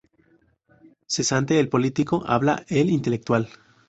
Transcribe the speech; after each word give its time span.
Cesante 1.05 1.59
el 1.59 1.69
político, 1.69 2.23
habla 2.25 2.65
el 2.69 2.89
intelectual. 2.89 3.47